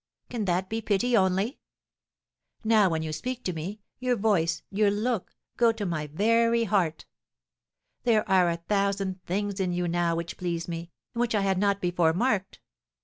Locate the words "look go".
4.89-5.71